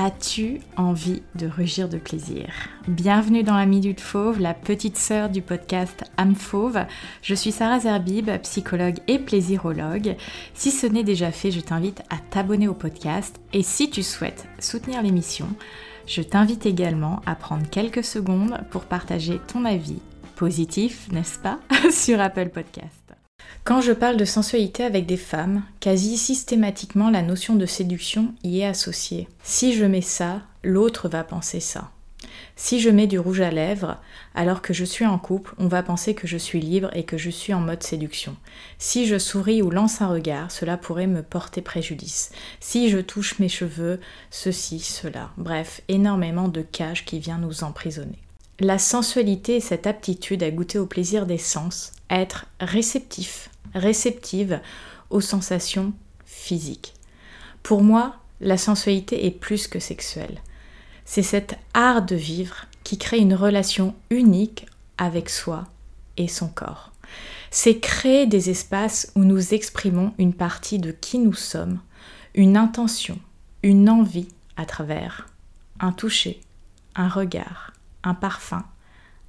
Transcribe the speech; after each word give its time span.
As-tu 0.00 0.60
envie 0.76 1.22
de 1.34 1.48
rugir 1.48 1.88
de 1.88 1.98
plaisir? 1.98 2.46
Bienvenue 2.86 3.42
dans 3.42 3.56
la 3.56 3.66
Minute 3.66 4.00
Fauve, 4.00 4.38
la 4.38 4.54
petite 4.54 4.96
sœur 4.96 5.28
du 5.28 5.42
podcast 5.42 6.04
Âme 6.16 6.36
Fauve. 6.36 6.86
Je 7.20 7.34
suis 7.34 7.50
Sarah 7.50 7.80
Zerbib, 7.80 8.30
psychologue 8.42 9.00
et 9.08 9.18
plaisirologue. 9.18 10.14
Si 10.54 10.70
ce 10.70 10.86
n'est 10.86 11.02
déjà 11.02 11.32
fait, 11.32 11.50
je 11.50 11.58
t'invite 11.58 12.02
à 12.10 12.18
t'abonner 12.30 12.68
au 12.68 12.74
podcast 12.74 13.40
et 13.52 13.64
si 13.64 13.90
tu 13.90 14.04
souhaites 14.04 14.46
soutenir 14.60 15.02
l'émission, 15.02 15.48
je 16.06 16.22
t'invite 16.22 16.64
également 16.64 17.20
à 17.26 17.34
prendre 17.34 17.68
quelques 17.68 18.04
secondes 18.04 18.56
pour 18.70 18.84
partager 18.84 19.40
ton 19.48 19.64
avis 19.64 19.98
positif, 20.36 21.08
n'est-ce 21.10 21.40
pas, 21.40 21.58
sur 21.90 22.20
Apple 22.20 22.50
Podcast. 22.50 23.07
Quand 23.64 23.80
je 23.80 23.92
parle 23.92 24.16
de 24.16 24.24
sensualité 24.24 24.84
avec 24.84 25.06
des 25.06 25.16
femmes, 25.16 25.62
quasi 25.80 26.16
systématiquement 26.16 27.10
la 27.10 27.22
notion 27.22 27.54
de 27.54 27.66
séduction 27.66 28.34
y 28.42 28.60
est 28.60 28.66
associée. 28.66 29.28
Si 29.42 29.74
je 29.74 29.84
mets 29.84 30.00
ça, 30.00 30.42
l'autre 30.62 31.08
va 31.08 31.24
penser 31.24 31.60
ça. 31.60 31.90
Si 32.56 32.80
je 32.80 32.90
mets 32.90 33.06
du 33.06 33.18
rouge 33.18 33.40
à 33.40 33.50
lèvres, 33.50 33.98
alors 34.34 34.62
que 34.62 34.74
je 34.74 34.84
suis 34.84 35.06
en 35.06 35.18
couple, 35.18 35.54
on 35.58 35.68
va 35.68 35.82
penser 35.82 36.14
que 36.14 36.26
je 36.26 36.36
suis 36.36 36.60
libre 36.60 36.90
et 36.92 37.04
que 37.04 37.16
je 37.16 37.30
suis 37.30 37.54
en 37.54 37.60
mode 37.60 37.82
séduction. 37.82 38.36
Si 38.78 39.06
je 39.06 39.18
souris 39.18 39.62
ou 39.62 39.70
lance 39.70 40.02
un 40.02 40.08
regard, 40.08 40.50
cela 40.50 40.76
pourrait 40.76 41.06
me 41.06 41.22
porter 41.22 41.62
préjudice. 41.62 42.30
Si 42.60 42.90
je 42.90 42.98
touche 42.98 43.38
mes 43.38 43.48
cheveux, 43.48 44.00
ceci, 44.30 44.80
cela. 44.80 45.30
Bref, 45.36 45.82
énormément 45.88 46.48
de 46.48 46.62
cages 46.62 47.04
qui 47.04 47.18
vient 47.18 47.38
nous 47.38 47.64
emprisonner. 47.64 48.18
La 48.60 48.78
sensualité 48.78 49.58
est 49.58 49.60
cette 49.60 49.86
aptitude 49.86 50.42
à 50.42 50.50
goûter 50.50 50.80
au 50.80 50.86
plaisir 50.86 51.26
des 51.26 51.38
sens, 51.38 51.92
à 52.08 52.18
être 52.18 52.46
réceptif, 52.58 53.50
réceptive 53.72 54.60
aux 55.10 55.20
sensations 55.20 55.92
physiques. 56.24 56.94
Pour 57.62 57.84
moi, 57.84 58.16
la 58.40 58.56
sensualité 58.56 59.26
est 59.26 59.30
plus 59.30 59.68
que 59.68 59.78
sexuelle. 59.78 60.40
C'est 61.04 61.22
cet 61.22 61.56
art 61.72 62.02
de 62.02 62.16
vivre 62.16 62.66
qui 62.82 62.98
crée 62.98 63.18
une 63.18 63.34
relation 63.34 63.94
unique 64.10 64.66
avec 64.96 65.30
soi 65.30 65.68
et 66.16 66.26
son 66.26 66.48
corps. 66.48 66.90
C'est 67.52 67.78
créer 67.78 68.26
des 68.26 68.50
espaces 68.50 69.12
où 69.14 69.22
nous 69.22 69.54
exprimons 69.54 70.14
une 70.18 70.34
partie 70.34 70.80
de 70.80 70.90
qui 70.90 71.20
nous 71.20 71.32
sommes, 71.32 71.78
une 72.34 72.56
intention, 72.56 73.20
une 73.62 73.88
envie 73.88 74.28
à 74.56 74.66
travers 74.66 75.28
un 75.78 75.92
toucher, 75.92 76.40
un 76.96 77.08
regard, 77.08 77.72
un 78.08 78.14
parfum, 78.14 78.64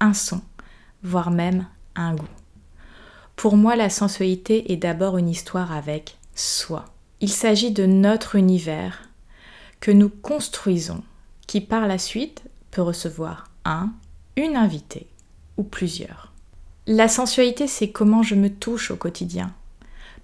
un 0.00 0.14
son, 0.14 0.40
voire 1.02 1.30
même 1.30 1.66
un 1.94 2.14
goût. 2.14 2.26
Pour 3.36 3.56
moi, 3.56 3.76
la 3.76 3.90
sensualité 3.90 4.72
est 4.72 4.76
d'abord 4.76 5.18
une 5.18 5.28
histoire 5.28 5.72
avec 5.72 6.18
soi. 6.34 6.86
Il 7.20 7.30
s'agit 7.30 7.70
de 7.70 7.86
notre 7.86 8.36
univers 8.36 9.08
que 9.80 9.90
nous 9.90 10.08
construisons, 10.08 11.02
qui 11.46 11.60
par 11.60 11.86
la 11.86 11.98
suite 11.98 12.42
peut 12.70 12.82
recevoir 12.82 13.48
un, 13.64 13.92
une 14.36 14.56
invitée 14.56 15.06
ou 15.56 15.62
plusieurs. 15.62 16.32
La 16.86 17.08
sensualité, 17.08 17.66
c'est 17.66 17.90
comment 17.90 18.22
je 18.22 18.34
me 18.34 18.48
touche 18.48 18.90
au 18.90 18.96
quotidien, 18.96 19.52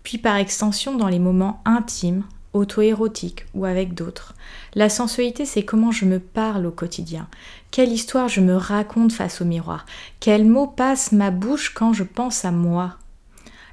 puis 0.03 0.19
par 0.19 0.37
extension 0.37 0.97
dans 0.97 1.09
les 1.09 1.19
moments 1.19 1.62
intimes 1.65 2.25
auto-érotique 2.59 3.47
ou 3.55 3.64
avec 3.64 3.95
d'autres. 3.95 4.34
La 4.75 4.89
sensualité, 4.89 5.45
c'est 5.45 5.64
comment 5.64 5.91
je 5.91 6.05
me 6.05 6.19
parle 6.19 6.67
au 6.67 6.70
quotidien, 6.70 7.28
quelle 7.70 7.92
histoire 7.92 8.28
je 8.28 8.41
me 8.41 8.55
raconte 8.55 9.12
face 9.12 9.41
au 9.41 9.45
miroir, 9.45 9.87
quels 10.20 10.45
mots 10.45 10.67
passent 10.67 11.12
ma 11.12 11.31
bouche 11.31 11.73
quand 11.75 11.92
je 11.92 12.05
pense 12.05 12.45
à 12.45 12.50
moi. 12.50 12.97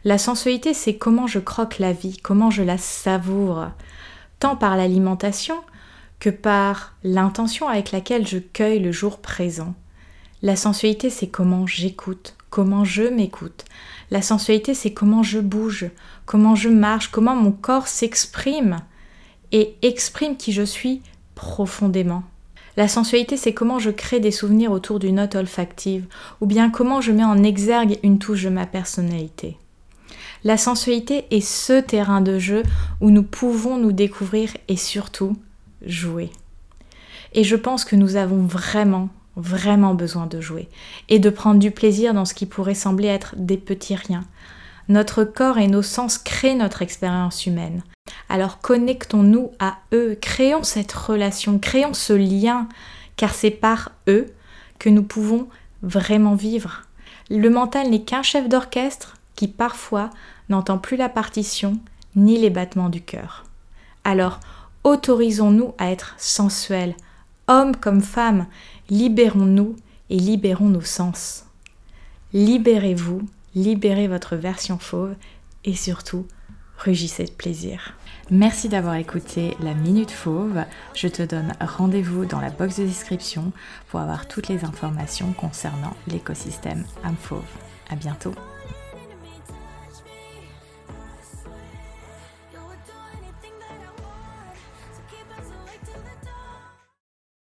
La 0.03 0.17
sensualité, 0.17 0.73
c'est 0.73 0.95
comment 0.95 1.27
je 1.27 1.39
croque 1.39 1.80
la 1.80 1.92
vie, 1.92 2.17
comment 2.17 2.52
je 2.52 2.64
la 2.64 2.77
savoure, 2.77 3.67
tant 4.39 4.55
par 4.55 4.77
l'alimentation 4.77 5.55
que 6.20 6.30
par 6.30 6.95
l'intention 7.03 7.67
avec 7.67 7.92
laquelle 7.92 8.27
je 8.27 8.38
cueille 8.38 8.80
le 8.80 8.92
jour 8.92 9.20
présent. 9.20 9.73
La 10.42 10.55
sensualité, 10.55 11.09
c'est 11.09 11.27
comment 11.27 11.66
j'écoute, 11.66 12.36
comment 12.56 12.86
je 12.86 13.03
m'écoute. 13.03 13.66
La 14.11 14.21
sensualité, 14.21 14.73
c'est 14.73 14.93
comment 14.93 15.23
je 15.23 15.39
bouge, 15.39 15.88
comment 16.26 16.55
je 16.55 16.70
marche, 16.70 17.10
comment 17.10 17.36
mon 17.36 17.52
corps 17.52 17.89
s'exprime 17.89 18.77
et 19.52 19.76
exprime 19.82 20.38
qui 20.38 20.54
je 20.54 20.61
suis 20.61 21.02
profondément. 21.36 22.23
La 22.77 22.88
sensualité, 22.88 23.36
c'est 23.36 23.54
comment 23.54 23.77
je 23.77 23.89
crée 23.89 24.21
des 24.21 24.32
souvenirs 24.32 24.71
autour 24.71 24.99
d'une 24.99 25.16
note 25.16 25.36
olfactive, 25.36 26.05
ou 26.39 26.45
bien 26.45 26.70
comment 26.70 27.02
je 27.02 27.11
mets 27.11 27.26
en 27.26 27.43
exergue 27.43 27.99
une 28.04 28.20
touche 28.20 28.43
de 28.43 28.49
ma 28.49 28.66
personnalité. 28.66 29.58
La 30.45 30.55
sensualité 30.55 31.26
est 31.32 31.45
ce 31.45 31.82
terrain 31.82 32.22
de 32.22 32.39
jeu 32.39 32.64
où 33.02 33.11
nous 33.11 33.23
pouvons 33.23 33.77
nous 33.77 33.92
découvrir 33.92 34.55
et 34.70 34.77
surtout 34.77 35.36
jouer. 35.86 36.30
Et 37.33 37.43
je 37.43 37.58
pense 37.58 37.83
que 37.83 37.98
nous 37.98 38.16
avons 38.16 38.45
vraiment, 38.45 39.10
vraiment 39.36 39.94
besoin 39.94 40.28
de 40.28 40.42
jouer 40.42 40.70
et 41.10 41.20
de 41.20 41.30
prendre 41.30 41.60
du 41.60 41.72
plaisir 41.72 42.14
dans 42.14 42.26
ce 42.26 42.34
qui 42.34 42.46
pourrait 42.46 42.76
sembler 42.76 43.08
être 43.08 43.36
des 43.38 43.58
petits 43.58 43.96
riens. 43.96 44.26
Notre 44.88 45.23
corps 45.23 45.58
et 45.58 45.68
nos 45.68 45.82
sens 45.82 46.18
créent 46.18 46.56
notre 46.56 46.82
expérience 46.82 47.46
humaine. 47.46 47.84
Alors 48.30 48.60
connectons-nous 48.60 49.52
à 49.60 49.78
eux, 49.94 50.18
créons 50.22 50.64
cette 50.64 50.94
relation, 50.94 51.58
créons 51.60 51.94
ce 51.94 52.14
lien, 52.14 52.68
car 53.18 53.34
c'est 53.34 53.52
par 53.52 53.92
eux 54.08 54.28
que 54.80 54.90
nous 54.90 55.04
pouvons 55.04 55.48
vraiment 55.82 56.36
vivre. 56.36 56.84
Le 57.30 57.50
mental 57.50 57.90
n'est 57.90 58.04
qu'un 58.04 58.23
chef 58.23 58.48
d'orchestre 58.48 59.16
qui 59.36 59.48
parfois 59.48 60.12
n'entend 60.50 60.78
plus 60.78 60.98
la 60.98 61.10
partition 61.10 61.80
ni 62.16 62.38
les 62.38 62.50
battements 62.50 62.90
du 62.90 63.02
cœur. 63.02 63.46
Alors 64.04 64.40
autorisons-nous 64.84 65.73
à 65.80 65.92
être 65.92 66.14
sensuels, 66.17 66.96
hommes 67.48 67.76
comme 67.76 68.02
femmes, 68.02 68.48
libérons-nous 68.89 69.76
et 70.10 70.17
libérons 70.17 70.70
nos 70.70 70.82
sens. 70.82 71.45
Libérez-vous, 72.33 73.22
libérez 73.56 74.08
votre 74.08 74.36
version 74.36 74.78
fauve 74.78 75.16
et 75.64 75.73
surtout, 75.73 76.28
rugissez 76.78 77.26
de 77.26 77.32
plaisir. 77.32 77.94
Merci 78.32 78.70
d'avoir 78.70 78.95
écouté 78.95 79.55
la 79.60 79.76
Minute 79.76 80.11
Fauve. 80.11 80.64
Je 80.95 81.08
te 81.08 81.22
donne 81.22 81.54
rendez-vous 81.61 82.26
dans 82.26 82.42
la 82.42 82.50
box 82.50 82.80
de 82.80 82.86
description 82.86 83.52
pour 83.89 84.00
avoir 84.00 84.28
toutes 84.28 84.48
les 84.48 84.66
informations 84.66 85.32
concernant 85.34 85.95
l'écosystème 86.08 86.86
âme 87.04 87.17
fauve. 87.20 87.44
À 87.89 87.95
bientôt. 87.95 88.34